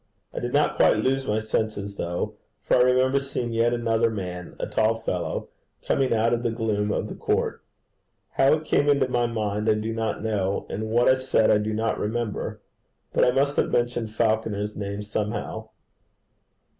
I 0.33 0.39
did 0.39 0.51
not 0.51 0.77
quite 0.77 0.97
lose 0.97 1.27
my 1.27 1.37
senses, 1.37 1.95
though, 1.97 2.33
for 2.59 2.75
I 2.77 2.81
remember 2.81 3.19
seeing 3.19 3.53
yet 3.53 3.71
another 3.71 4.09
man 4.09 4.55
a 4.59 4.65
tall 4.65 4.99
fellow, 5.01 5.49
coming 5.87 6.11
out 6.11 6.33
of 6.33 6.41
the 6.41 6.49
gloom 6.49 6.91
of 6.91 7.07
the 7.07 7.13
court. 7.13 7.61
How 8.31 8.53
it 8.53 8.65
came 8.65 8.89
into 8.89 9.09
my 9.09 9.27
mind, 9.27 9.69
I 9.69 9.75
do 9.75 9.93
not 9.93 10.23
know, 10.23 10.65
and 10.71 10.89
what 10.89 11.07
I 11.07 11.13
said 11.13 11.51
I 11.51 11.59
do 11.59 11.71
not 11.71 11.99
remember, 11.99 12.61
but 13.13 13.23
I 13.23 13.29
must 13.29 13.57
have 13.57 13.69
mentioned 13.69 14.15
Falconer's 14.15 14.75
name 14.75 15.03
somehow. 15.03 15.69